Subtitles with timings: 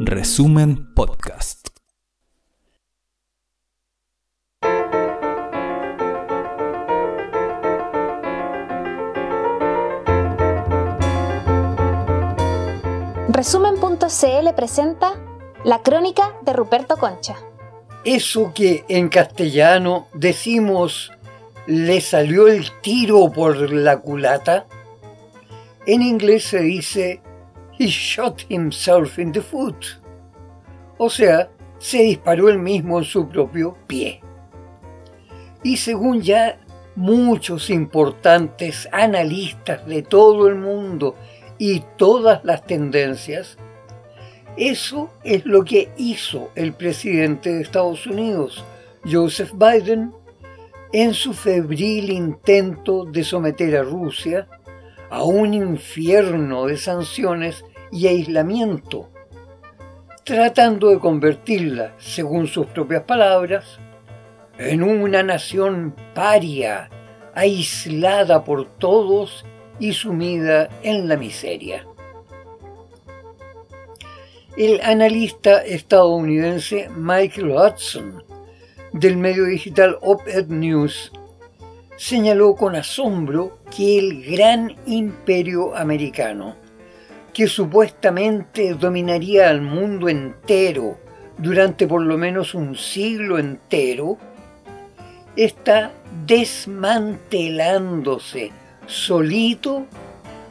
[0.00, 1.68] Resumen Podcast.
[13.28, 15.14] Resumen.cl presenta
[15.64, 17.36] La crónica de Ruperto Concha.
[18.04, 21.12] Eso que en castellano decimos
[21.66, 24.66] le salió el tiro por la culata,
[25.86, 27.22] en inglés se dice
[27.80, 29.96] he shot himself in the foot.
[30.98, 31.48] O sea,
[31.78, 34.20] se disparó él mismo en su propio pie.
[35.62, 36.60] Y según ya
[36.94, 41.16] muchos importantes analistas de todo el mundo
[41.56, 43.56] y todas las tendencias,
[44.58, 48.62] eso es lo que hizo el presidente de Estados Unidos,
[49.10, 50.12] Joseph Biden,
[50.92, 54.48] en su febril intento de someter a Rusia
[55.08, 59.08] a un infierno de sanciones y aislamiento,
[60.24, 63.78] tratando de convertirla, según sus propias palabras,
[64.58, 66.90] en una nación paria,
[67.34, 69.44] aislada por todos
[69.78, 71.86] y sumida en la miseria.
[74.56, 78.22] El analista estadounidense Michael Hudson
[78.92, 81.12] del medio digital Op-Ed News
[81.96, 86.56] señaló con asombro que el gran imperio americano,
[87.40, 90.98] que supuestamente dominaría al mundo entero
[91.38, 94.18] durante por lo menos un siglo entero,
[95.36, 95.90] está
[96.26, 98.50] desmantelándose
[98.84, 99.86] solito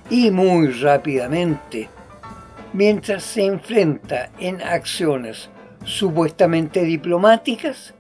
[0.10, 1.90] y muy rápidamente,
[2.74, 5.52] mientras se enfrenta en acciones
[5.86, 7.94] supuestamente diplomáticas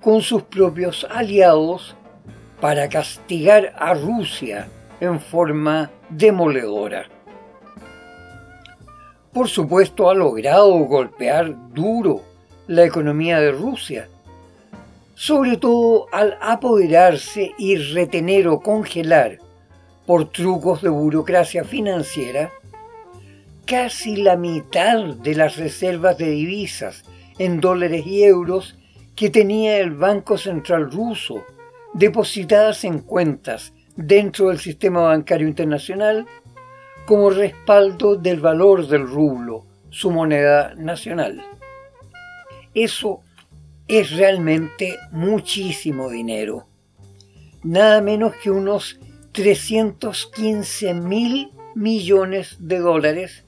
[0.00, 1.94] con sus propios aliados
[2.60, 4.66] para castigar a Rusia
[5.00, 7.13] en forma demoledora.
[9.34, 12.22] Por supuesto ha logrado golpear duro
[12.68, 14.08] la economía de Rusia,
[15.16, 19.40] sobre todo al apoderarse y retener o congelar
[20.06, 22.52] por trucos de burocracia financiera,
[23.66, 27.02] casi la mitad de las reservas de divisas
[27.40, 28.78] en dólares y euros
[29.16, 31.42] que tenía el Banco Central ruso
[31.92, 36.24] depositadas en cuentas dentro del sistema bancario internacional
[37.06, 41.42] como respaldo del valor del rublo, su moneda nacional.
[42.74, 43.20] Eso
[43.86, 46.66] es realmente muchísimo dinero.
[47.62, 48.98] Nada menos que unos
[49.32, 53.44] 315 mil millones de dólares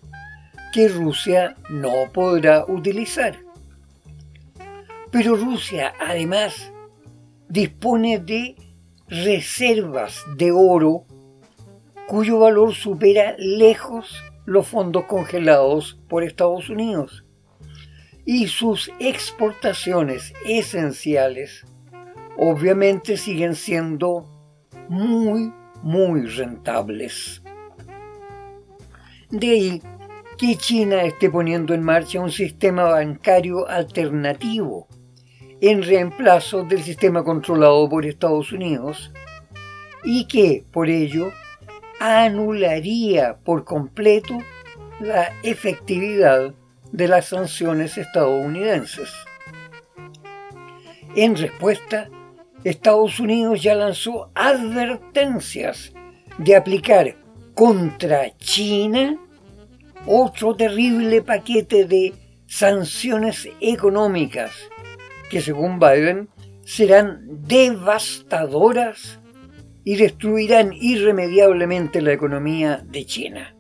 [0.73, 3.39] que Rusia no podrá utilizar.
[5.11, 6.73] Pero Rusia además
[7.49, 8.57] dispone de
[9.09, 11.07] reservas de oro
[12.07, 17.25] cuyo valor supera lejos los fondos congelados por Estados Unidos
[18.25, 21.65] y sus exportaciones esenciales
[22.37, 24.27] obviamente siguen siendo
[24.89, 25.53] muy
[25.83, 27.43] muy rentables.
[29.31, 29.83] De ahí
[30.39, 34.89] que China esté poniendo en marcha un sistema bancario alternativo
[35.61, 39.13] en reemplazo del sistema controlado por Estados Unidos
[40.05, 41.33] y que, por ello,
[42.01, 44.39] anularía por completo
[45.01, 46.55] la efectividad
[46.93, 49.13] de las sanciones estadounidenses.
[51.15, 52.09] En respuesta,
[52.65, 55.93] Estados Unidos ya lanzó advertencias
[56.39, 57.17] de aplicar
[57.55, 59.17] contra China
[60.07, 62.15] otro terrible paquete de
[62.47, 64.53] sanciones económicas
[65.31, 66.29] que según Biden
[66.65, 69.19] serán devastadoras
[69.87, 73.55] y destruirán irremediablemente la economía de China.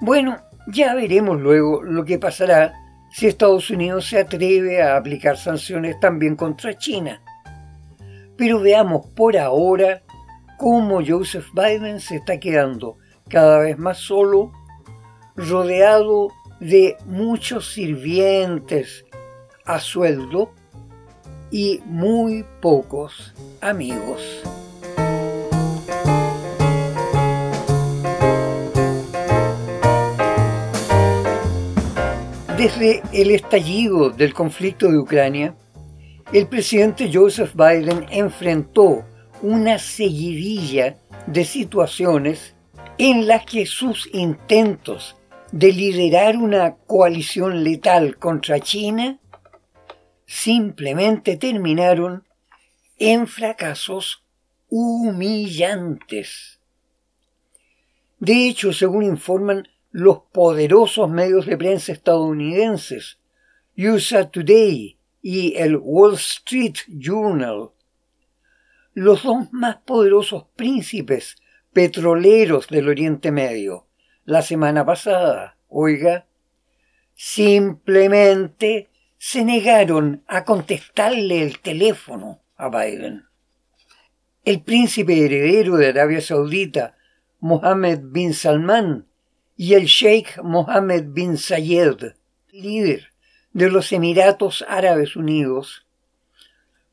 [0.00, 0.36] Bueno,
[0.68, 2.72] ya veremos luego lo que pasará
[3.10, 7.20] si Estados Unidos se atreve a aplicar sanciones también contra China.
[8.36, 10.04] Pero veamos por ahora
[10.58, 12.96] cómo Joseph Biden se está quedando
[13.28, 14.52] cada vez más solo,
[15.34, 16.28] rodeado
[16.60, 19.04] de muchos sirvientes
[19.64, 20.52] a sueldo
[21.50, 24.44] y muy pocos amigos.
[32.64, 35.54] Desde el estallido del conflicto de Ucrania,
[36.32, 39.04] el presidente Joseph Biden enfrentó
[39.42, 40.96] una seguidilla
[41.26, 42.54] de situaciones
[42.96, 45.14] en las que sus intentos
[45.52, 49.18] de liderar una coalición letal contra China
[50.24, 52.24] simplemente terminaron
[52.98, 54.24] en fracasos
[54.70, 56.60] humillantes.
[58.20, 63.20] De hecho, según informan los poderosos medios de prensa estadounidenses,
[63.78, 67.70] USA Today y el Wall Street Journal,
[68.92, 71.36] los dos más poderosos príncipes
[71.72, 73.86] petroleros del Oriente Medio,
[74.24, 76.26] la semana pasada, oiga,
[77.14, 83.26] simplemente se negaron a contestarle el teléfono a Biden.
[84.44, 86.96] El príncipe heredero de Arabia Saudita,
[87.38, 89.06] Mohammed bin Salman,
[89.56, 92.14] y el sheikh Mohammed bin Zayed,
[92.50, 93.10] líder
[93.52, 95.86] de los Emiratos Árabes Unidos,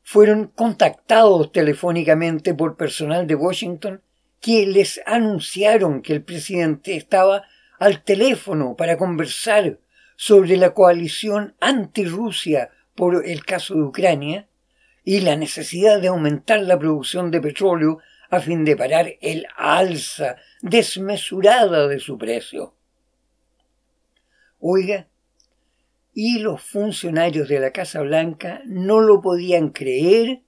[0.02, 4.02] fueron contactados telefónicamente por personal de Washington
[4.40, 7.44] que les anunciaron que el presidente estaba
[7.78, 9.78] al teléfono para conversar
[10.16, 14.48] sobre la coalición anti-Rusia por el caso de Ucrania
[15.04, 17.98] y la necesidad de aumentar la producción de petróleo
[18.32, 22.74] a fin de parar el alza desmesurada de su precio.
[24.58, 25.06] Oiga,
[26.14, 30.40] y los funcionarios de la Casa Blanca no lo podían creer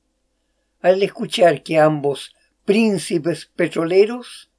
[0.80, 2.34] al escuchar que ambos
[2.64, 4.50] príncipes petroleros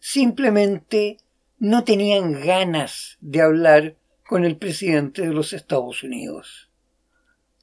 [0.00, 1.18] simplemente
[1.60, 6.72] no tenían ganas de hablar con el presidente de los Estados Unidos.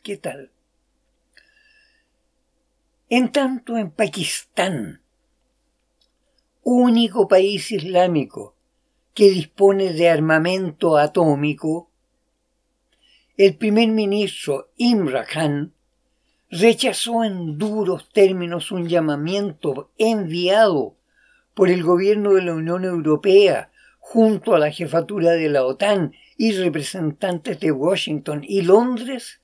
[0.04, 0.52] ¿Qué tal?
[3.10, 5.01] En tanto, en Pakistán,
[6.64, 8.56] único país islámico
[9.14, 11.90] que dispone de armamento atómico,
[13.38, 15.74] el primer ministro Imran Khan
[16.50, 20.96] rechazó en duros términos un llamamiento enviado
[21.54, 26.54] por el gobierno de la Unión Europea junto a la jefatura de la OTAN y
[26.54, 29.42] representantes de Washington y Londres,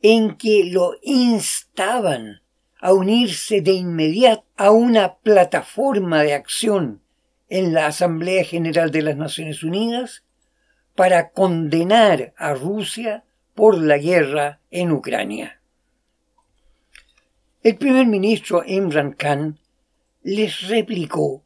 [0.00, 2.40] en que lo instaban
[2.86, 7.02] a unirse de inmediato a una plataforma de acción
[7.48, 10.22] en la Asamblea General de las Naciones Unidas
[10.94, 13.24] para condenar a Rusia
[13.56, 15.60] por la guerra en Ucrania.
[17.64, 19.58] El primer ministro Imran Khan
[20.22, 21.42] les replicó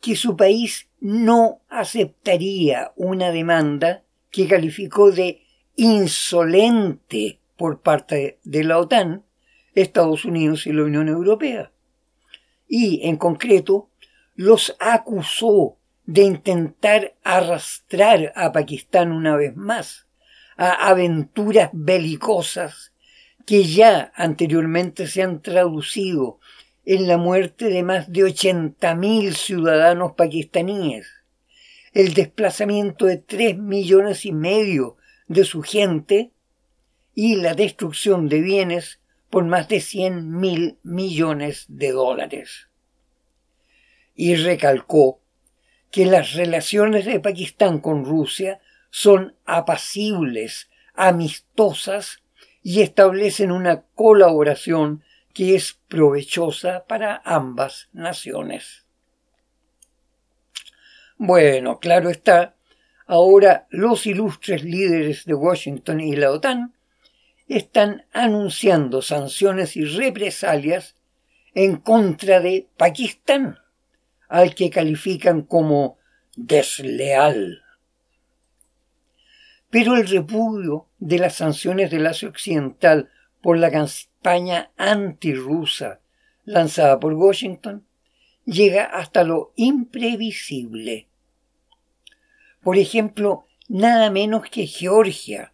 [0.00, 4.02] que su país no aceptaría una demanda
[4.32, 5.42] que calificó de
[5.76, 9.22] insolente por parte de la OTAN,
[9.74, 11.72] Estados Unidos y la Unión Europea.
[12.68, 13.88] Y, en concreto,
[14.34, 20.06] los acusó de intentar arrastrar a Pakistán una vez más
[20.56, 22.92] a aventuras belicosas
[23.46, 26.38] que ya anteriormente se han traducido
[26.84, 31.06] en la muerte de más de 80.000 ciudadanos pakistaníes,
[31.92, 34.96] el desplazamiento de 3 millones y medio
[35.28, 36.32] de su gente
[37.14, 39.00] y la destrucción de bienes
[39.32, 42.68] por más de 100 mil millones de dólares.
[44.14, 45.22] Y recalcó
[45.90, 52.22] que las relaciones de Pakistán con Rusia son apacibles, amistosas
[52.62, 55.02] y establecen una colaboración
[55.32, 58.84] que es provechosa para ambas naciones.
[61.16, 62.54] Bueno, claro está,
[63.06, 66.74] ahora los ilustres líderes de Washington y la OTAN
[67.48, 70.96] están anunciando sanciones y represalias
[71.54, 73.58] en contra de Pakistán,
[74.28, 75.98] al que califican como
[76.36, 77.62] desleal.
[79.70, 86.00] Pero el repudio de las sanciones del Asia Occidental por la campaña antirrusa
[86.44, 87.86] lanzada por Washington
[88.44, 91.08] llega hasta lo imprevisible.
[92.62, 95.51] Por ejemplo, nada menos que Georgia,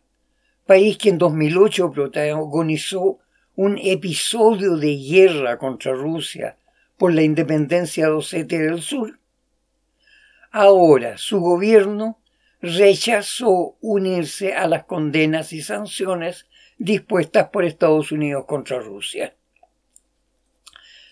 [0.68, 3.20] país que en 2008 protagonizó
[3.56, 6.58] un episodio de guerra contra Rusia
[6.98, 9.18] por la independencia de Osetia del Sur.
[10.50, 12.20] Ahora su gobierno
[12.60, 16.46] rechazó unirse a las condenas y sanciones
[16.76, 19.34] dispuestas por Estados Unidos contra Rusia.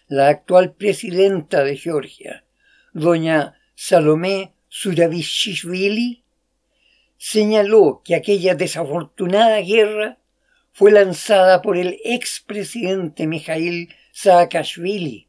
[0.06, 2.44] La actual presidenta de Georgia,
[2.92, 6.25] doña Salomé Suravishvili,
[7.18, 10.18] señaló que aquella desafortunada guerra
[10.72, 15.26] fue lanzada por el expresidente Mikhail Saakashvili,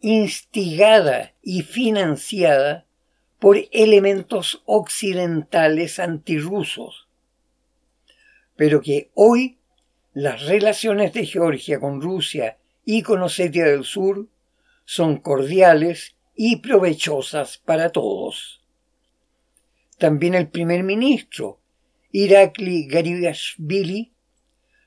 [0.00, 2.86] instigada y financiada
[3.38, 7.08] por elementos occidentales antirrusos,
[8.54, 9.58] pero que hoy
[10.14, 14.28] las relaciones de Georgia con Rusia y con Osetia del Sur
[14.84, 18.62] son cordiales y provechosas para todos.
[19.98, 21.60] También el primer ministro,
[22.12, 24.12] Irakli Garibashvili,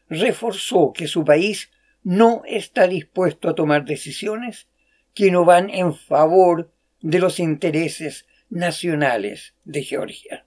[0.10, 1.72] reforzó que su país
[2.04, 4.68] no está dispuesto a tomar decisiones
[5.14, 10.46] que no van en favor de los intereses nacionales de Georgia.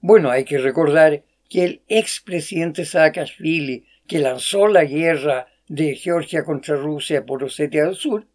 [0.00, 6.76] Bueno, hay que recordar que el expresidente Saakashvili, que lanzó la guerra de Georgia contra
[6.76, 8.26] Rusia por Osetia del Sur,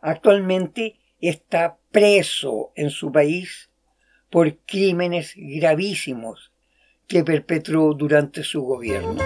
[0.00, 0.96] actualmente
[1.28, 3.70] está preso en su país
[4.30, 6.52] por crímenes gravísimos
[7.06, 9.16] que perpetró durante su gobierno.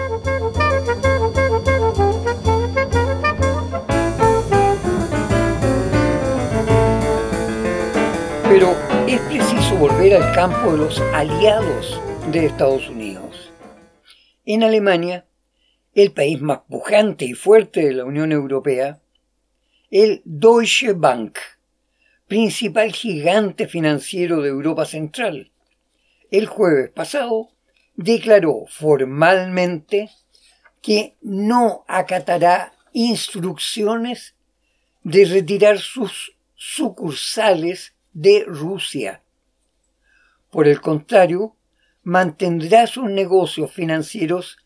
[8.43, 8.75] Pero
[9.07, 11.99] es preciso volver al campo de los aliados
[12.31, 13.51] de Estados Unidos.
[14.45, 15.25] En Alemania,
[15.95, 18.99] el país más pujante y fuerte de la Unión Europea,
[19.91, 21.37] el Deutsche Bank,
[22.29, 25.51] principal gigante financiero de Europa Central,
[26.29, 27.49] el jueves pasado
[27.95, 30.11] declaró formalmente
[30.79, 34.35] que no acatará instrucciones
[35.03, 39.23] de retirar sus sucursales de Rusia.
[40.51, 41.55] Por el contrario,
[42.03, 44.59] mantendrá sus negocios financieros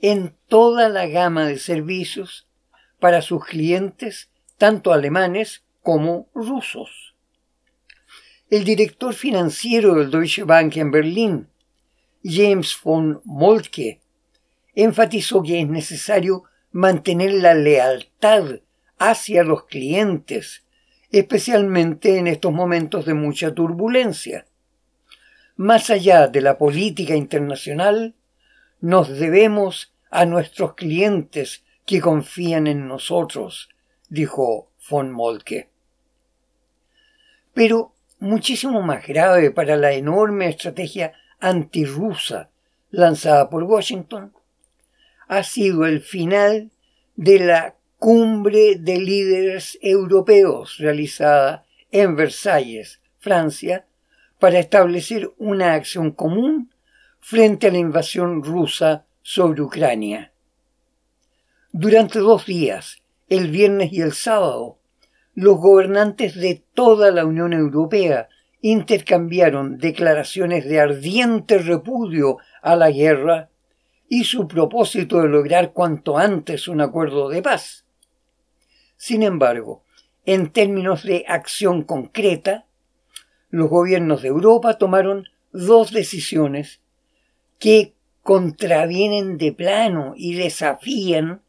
[0.00, 2.48] en toda la gama de servicios
[2.98, 7.09] para sus clientes, tanto alemanes como rusos.
[8.50, 11.48] El director financiero del Deutsche Bank en Berlín,
[12.24, 14.00] James von Moltke,
[14.74, 18.60] enfatizó que es necesario mantener la lealtad
[18.98, 20.64] hacia los clientes
[21.10, 24.46] especialmente en estos momentos de mucha turbulencia.
[25.56, 28.14] Más allá de la política internacional,
[28.80, 33.68] nos debemos a nuestros clientes que confían en nosotros,
[34.08, 35.68] dijo von Molke.
[37.52, 42.50] Pero muchísimo más grave para la enorme estrategia antirrusa
[42.90, 44.32] lanzada por Washington
[45.28, 46.70] ha sido el final
[47.16, 53.86] de la cumbre de líderes europeos realizada en Versalles, Francia,
[54.38, 56.70] para establecer una acción común
[57.20, 60.32] frente a la invasión rusa sobre Ucrania.
[61.72, 64.79] Durante dos días, el viernes y el sábado,
[65.40, 68.28] los gobernantes de toda la Unión Europea
[68.60, 73.48] intercambiaron declaraciones de ardiente repudio a la guerra
[74.06, 77.86] y su propósito de lograr cuanto antes un acuerdo de paz.
[78.98, 79.82] Sin embargo,
[80.26, 82.66] en términos de acción concreta,
[83.48, 86.82] los gobiernos de Europa tomaron dos decisiones
[87.58, 91.40] que contravienen de plano y desafían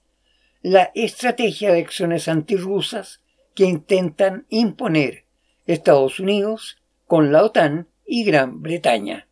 [0.62, 3.21] la estrategia de acciones antirrusas
[3.62, 5.26] que intentan imponer
[5.68, 9.28] Estados Unidos con la OTAN y Gran Bretaña.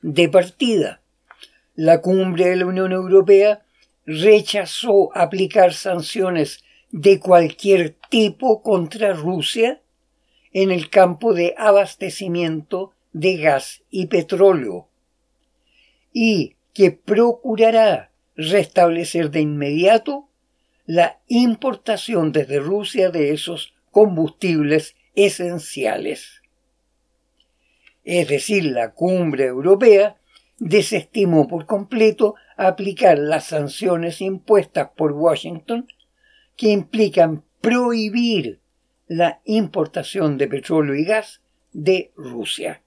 [0.00, 1.02] De partida,
[1.74, 3.64] la cumbre de la Unión Europea
[4.06, 9.82] rechazó aplicar sanciones de cualquier tipo contra Rusia
[10.52, 14.86] en el campo de abastecimiento de gas y petróleo
[16.12, 20.28] y que procurará restablecer de inmediato
[20.86, 26.42] la importación desde Rusia de esos combustibles esenciales.
[28.04, 30.16] Es decir, la cumbre europea
[30.58, 35.86] desestimó por completo aplicar las sanciones impuestas por Washington
[36.56, 38.60] que implican prohibir
[39.06, 42.82] la importación de petróleo y gas de Rusia.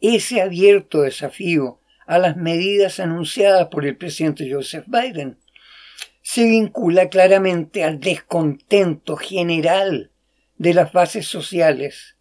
[0.00, 1.79] Ese abierto desafío
[2.10, 5.38] a las medidas anunciadas por el presidente Joseph Biden.
[6.22, 10.10] Se vincula claramente al descontento general
[10.58, 12.16] de las bases sociales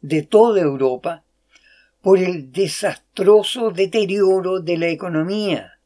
[0.00, 1.24] de toda Europa
[2.00, 5.78] por el desastroso deterioro de la economía,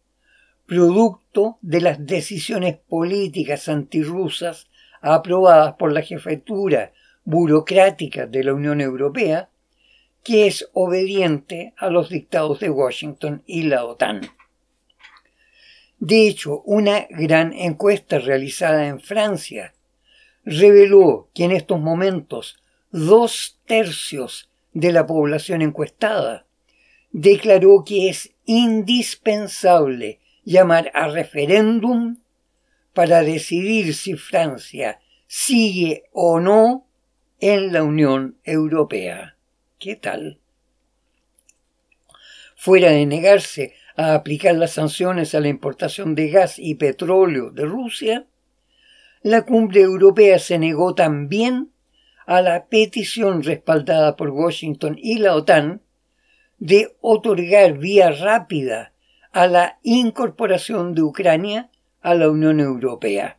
[0.64, 4.68] producto de las decisiones políticas antirrusas
[5.00, 6.92] aprobadas por la jefatura
[7.24, 9.50] burocrática de la Unión Europea,
[10.28, 14.28] que es obediente a los dictados de Washington y la OTAN.
[16.00, 19.73] De hecho, una gran encuesta realizada en Francia
[20.44, 26.44] reveló que en estos momentos dos tercios de la población encuestada,
[27.11, 32.18] declaró que es indispensable llamar a referéndum
[32.92, 36.87] para decidir si Francia sigue o no
[37.40, 39.38] en la Unión Europea.
[39.78, 40.40] ¿Qué tal?
[42.56, 47.64] Fuera de negarse a aplicar las sanciones a la importación de gas y petróleo de
[47.64, 48.26] Rusia,
[49.23, 51.70] la cumbre europea se negó también
[52.26, 55.80] a la petición respaldada por Washington y la OTAN
[56.58, 58.92] de otorgar vía rápida
[59.30, 61.70] a la incorporación de Ucrania
[62.00, 63.38] a la Unión Europea.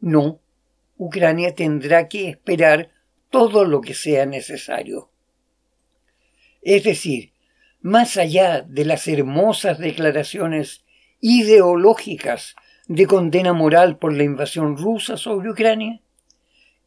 [0.00, 0.40] No,
[0.98, 2.90] Ucrania tendrá que esperar
[3.30, 5.08] todo lo que sea necesario.
[6.68, 7.32] Es decir,
[7.80, 10.84] más allá de las hermosas declaraciones
[11.18, 12.56] ideológicas
[12.88, 16.02] de condena moral por la invasión rusa sobre Ucrania,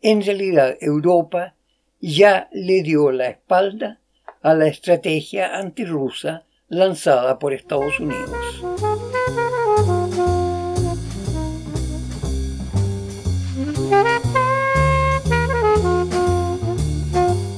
[0.04, 1.56] en realidad Europa
[2.00, 4.00] ya le dio la espalda
[4.44, 8.62] a la estrategia antirrusa lanzada por Estados Unidos.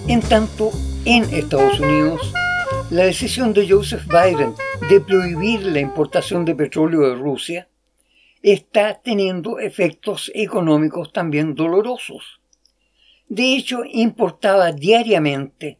[0.07, 0.71] En tanto,
[1.05, 2.33] en Estados Unidos,
[2.89, 4.53] la decisión de Joseph Biden
[4.89, 7.67] de prohibir la importación de petróleo de Rusia
[8.41, 12.39] está teniendo efectos económicos también dolorosos.
[13.27, 15.77] De hecho, importaba diariamente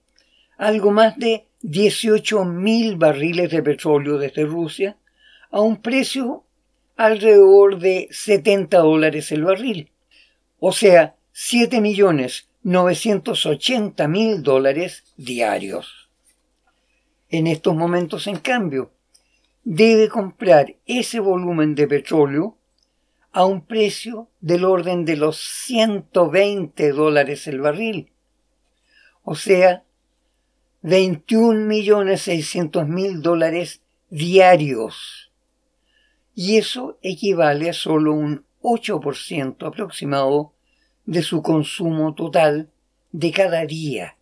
[0.57, 4.97] algo más de 18 mil barriles de petróleo desde Rusia
[5.51, 6.43] a un precio
[6.97, 9.89] alrededor de 70 dólares el barril,
[10.59, 16.09] o sea, 7 millones 980 mil dólares diarios.
[17.29, 18.91] En estos momentos, en cambio,
[19.63, 22.57] debe comprar ese volumen de petróleo
[23.33, 28.11] a un precio del orden de los 120 dólares el barril,
[29.23, 29.83] o sea,
[30.83, 35.31] 21.600.000 dólares diarios.
[36.35, 40.52] Y eso equivale a solo un 8% aproximado
[41.05, 42.69] de su consumo total
[43.11, 44.17] de cada día.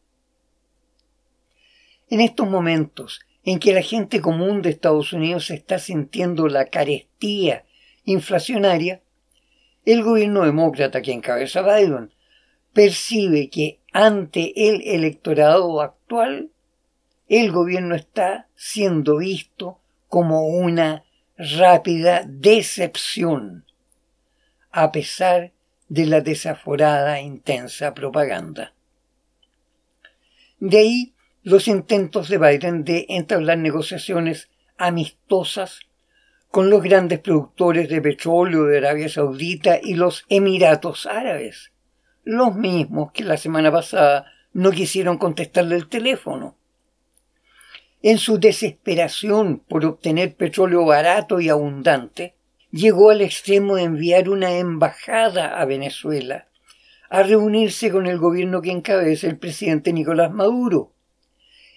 [2.10, 7.66] En estos momentos en que la gente común de Estados Unidos está sintiendo la carestía
[8.06, 9.02] inflacionaria,
[9.86, 12.12] el gobierno demócrata que encabeza Biden
[12.74, 16.52] percibe que ante el electorado actual,
[17.28, 21.04] el gobierno está siendo visto como una
[21.38, 23.66] rápida decepción,
[24.72, 25.52] a pesar
[25.92, 28.74] de la desaforada intensa propaganda.
[30.58, 35.82] De ahí los intentos de Biden de entablar negociaciones amistosas
[36.50, 41.74] con los grandes productores de petróleo de Arabia Saudita y los Emiratos Árabes,
[42.24, 46.56] los mismos que la semana pasada no quisieron contestarle el teléfono.
[48.02, 52.36] En su desesperación por obtener petróleo barato y abundante,
[52.72, 56.48] llegó al extremo de enviar una embajada a Venezuela
[57.10, 60.94] a reunirse con el gobierno que encabeza el presidente Nicolás Maduro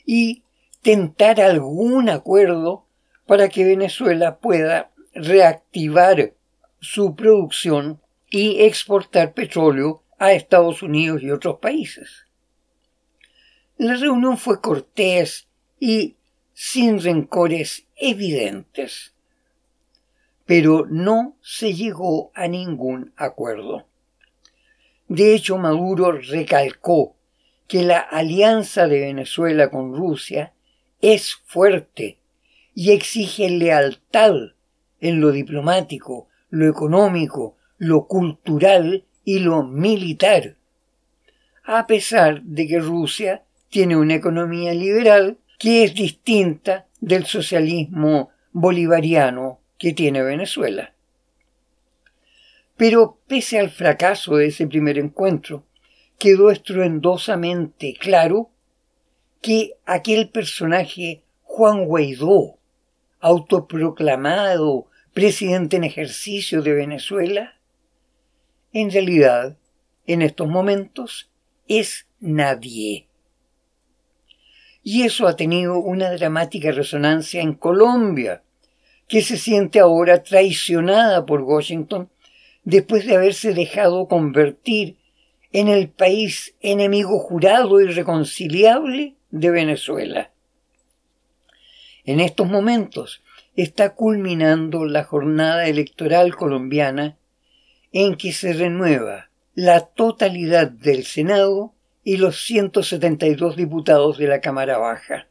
[0.06, 0.44] y
[0.82, 2.86] tentar algún acuerdo
[3.26, 6.34] para que Venezuela pueda reactivar
[6.80, 12.26] su producción y exportar petróleo a Estados Unidos y otros países.
[13.76, 15.48] La reunión fue cortés
[15.80, 16.16] y
[16.52, 19.13] sin rencores evidentes,
[20.46, 23.86] pero no se llegó a ningún acuerdo.
[25.08, 27.16] De hecho, Maduro recalcó
[27.66, 30.52] que la alianza de Venezuela con Rusia
[31.00, 32.18] es fuerte
[32.74, 34.34] y exige lealtad
[35.00, 40.56] en lo diplomático, lo económico, lo cultural y lo militar,
[41.64, 49.60] a pesar de que Rusia tiene una economía liberal que es distinta del socialismo bolivariano
[49.78, 50.94] que tiene Venezuela.
[52.76, 55.64] Pero pese al fracaso de ese primer encuentro,
[56.18, 58.50] quedó estruendosamente claro
[59.40, 62.58] que aquel personaje Juan Guaidó,
[63.20, 67.60] autoproclamado presidente en ejercicio de Venezuela,
[68.72, 69.56] en realidad,
[70.06, 71.30] en estos momentos,
[71.68, 73.08] es nadie.
[74.82, 78.42] Y eso ha tenido una dramática resonancia en Colombia,
[79.08, 82.08] que se siente ahora traicionada por Washington
[82.64, 84.96] después de haberse dejado convertir
[85.52, 90.30] en el país enemigo jurado y reconciliable de Venezuela.
[92.04, 93.22] En estos momentos
[93.56, 97.16] está culminando la jornada electoral colombiana
[97.92, 104.78] en que se renueva la totalidad del Senado y los 172 diputados de la Cámara
[104.78, 105.28] Baja.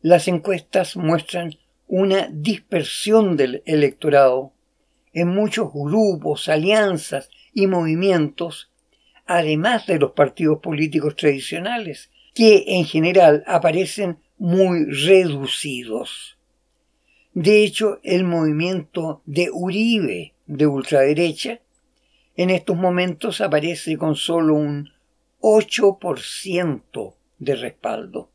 [0.00, 4.52] Las encuestas muestran una dispersión del electorado
[5.12, 8.70] en muchos grupos, alianzas y movimientos,
[9.24, 16.36] además de los partidos políticos tradicionales, que en general aparecen muy reducidos.
[17.32, 21.60] De hecho, el movimiento de Uribe de ultraderecha
[22.36, 24.90] en estos momentos aparece con solo un
[25.40, 28.30] 8% de respaldo.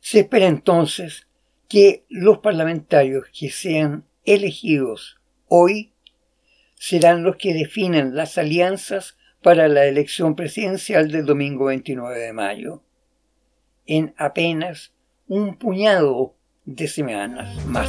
[0.00, 1.26] Se espera entonces
[1.70, 5.92] que los parlamentarios que sean elegidos hoy
[6.74, 12.82] serán los que definen las alianzas para la elección presidencial del domingo 29 de mayo,
[13.86, 14.92] en apenas
[15.28, 17.88] un puñado de semanas más.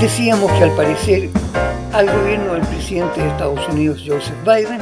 [0.00, 1.28] Decíamos que al parecer
[1.92, 4.80] al gobierno del presidente de Estados Unidos, Joseph Biden,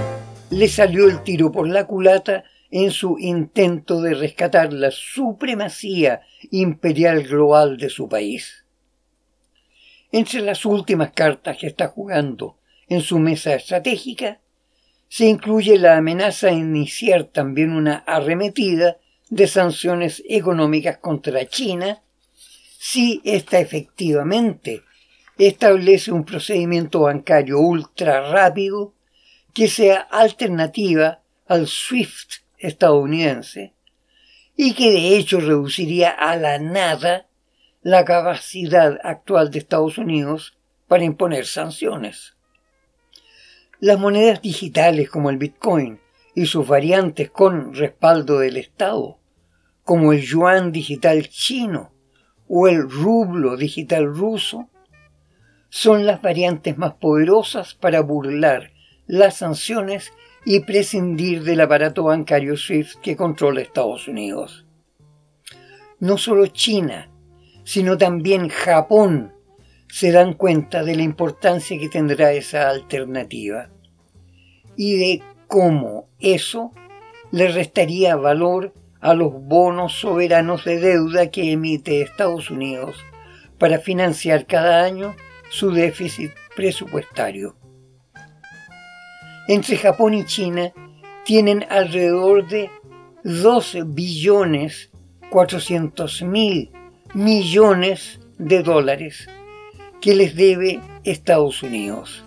[0.52, 7.22] le salió el tiro por la culata en su intento de rescatar la supremacía imperial
[7.22, 8.66] global de su país.
[10.10, 14.40] Entre las últimas cartas que está jugando en su mesa estratégica,
[15.08, 18.98] se incluye la amenaza de iniciar también una arremetida
[19.30, 22.02] de sanciones económicas contra China
[22.78, 24.82] si ésta efectivamente
[25.38, 28.92] establece un procedimiento bancario ultra rápido
[29.54, 33.74] que sea alternativa al SWIFT estadounidense
[34.56, 37.26] y que de hecho reduciría a la nada
[37.82, 40.56] la capacidad actual de Estados Unidos
[40.88, 42.36] para imponer sanciones.
[43.80, 46.00] Las monedas digitales como el Bitcoin
[46.34, 49.18] y sus variantes con respaldo del Estado,
[49.84, 51.92] como el yuan digital chino
[52.48, 54.70] o el rublo digital ruso,
[55.68, 58.71] son las variantes más poderosas para burlar
[59.12, 60.10] las sanciones
[60.42, 64.64] y prescindir del aparato bancario SWIFT que controla Estados Unidos.
[66.00, 67.10] No solo China,
[67.62, 69.34] sino también Japón
[69.86, 73.68] se dan cuenta de la importancia que tendrá esa alternativa
[74.78, 76.72] y de cómo eso
[77.32, 78.72] le restaría valor
[79.02, 82.96] a los bonos soberanos de deuda que emite Estados Unidos
[83.58, 85.14] para financiar cada año
[85.50, 87.61] su déficit presupuestario.
[89.48, 90.72] Entre Japón y China
[91.24, 92.70] tienen alrededor de
[93.24, 94.90] 12 billones
[95.30, 96.70] 400 mil
[97.14, 99.28] millones de dólares
[100.00, 102.24] que les debe Estados Unidos.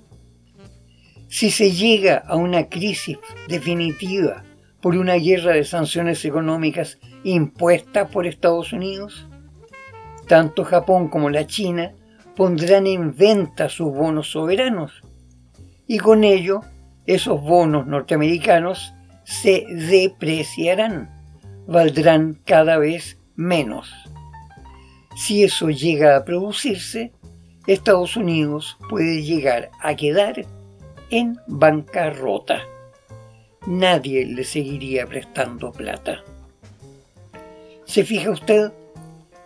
[1.27, 4.43] Si se llega a una crisis definitiva
[4.81, 9.27] por una guerra de sanciones económicas impuesta por Estados Unidos,
[10.27, 11.93] tanto Japón como la China
[12.35, 15.01] pondrán en venta sus bonos soberanos
[15.87, 16.61] y con ello
[17.07, 21.09] esos bonos norteamericanos se depreciarán,
[21.67, 23.91] valdrán cada vez menos.
[25.15, 27.13] Si eso llega a producirse,
[27.67, 30.45] Estados Unidos puede llegar a quedar
[31.09, 32.61] en bancarrota.
[33.65, 36.23] Nadie le seguiría prestando plata.
[37.85, 38.71] ¿Se fija usted?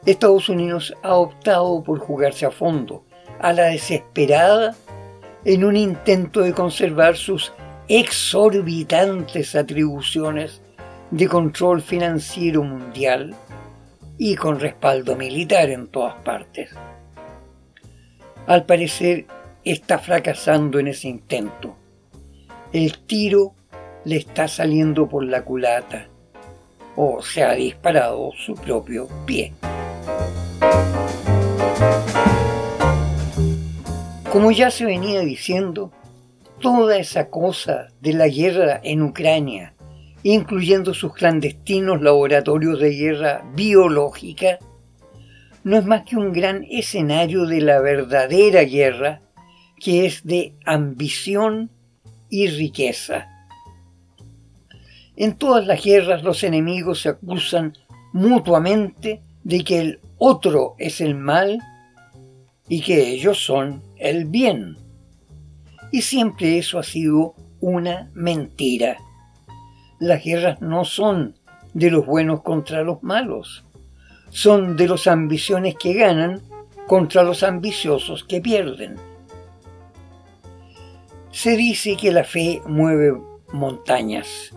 [0.06, 3.04] Estados Unidos ha optado por jugarse a fondo,
[3.40, 4.76] a la desesperada,
[5.50, 7.52] en un intento de conservar sus
[7.88, 10.62] exorbitantes atribuciones
[11.10, 13.34] de control financiero mundial
[14.20, 16.70] y con respaldo militar en todas partes.
[18.46, 19.26] Al parecer
[19.64, 21.76] está fracasando en ese intento.
[22.72, 23.56] El tiro
[24.06, 26.10] le está saliendo por la culata
[26.96, 29.52] o se ha disparado su propio pie.
[34.32, 35.92] Como ya se venía diciendo,
[36.62, 39.74] toda esa cosa de la guerra en Ucrania,
[40.22, 44.60] incluyendo sus clandestinos laboratorios de guerra biológica,
[45.64, 49.22] no es más que un gran escenario de la verdadera guerra,
[49.80, 51.72] que es de ambición
[52.30, 53.28] y riqueza.
[55.16, 57.74] En todas las guerras los enemigos se acusan
[58.14, 61.58] mutuamente de que el otro es el mal
[62.68, 64.78] y que ellos son el bien.
[65.92, 68.98] Y siempre eso ha sido una mentira.
[70.00, 71.36] Las guerras no son
[71.74, 73.66] de los buenos contra los malos,
[74.30, 76.42] son de los ambiciones que ganan
[76.88, 78.96] contra los ambiciosos que pierden.
[81.32, 83.14] Se dice que la fe mueve
[83.52, 84.52] montañas,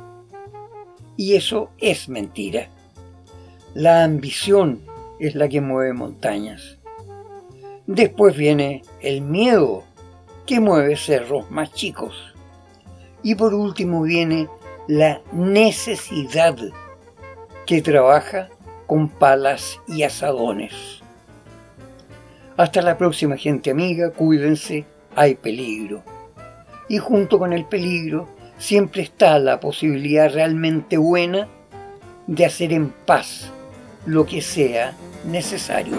[1.16, 2.68] y eso es mentira.
[3.74, 4.81] La ambición
[5.18, 6.78] es la que mueve montañas.
[7.87, 9.83] Después viene el miedo,
[10.47, 12.35] que mueve cerros más chicos.
[13.23, 14.49] Y por último viene
[14.87, 16.57] la necesidad,
[17.66, 18.49] que trabaja
[18.87, 21.03] con palas y asadones.
[22.57, 24.85] Hasta la próxima gente amiga, cuídense,
[25.16, 26.03] hay peligro.
[26.88, 31.49] Y junto con el peligro siempre está la posibilidad realmente buena
[32.27, 33.51] de hacer en paz
[34.07, 35.99] lo que sea necesario.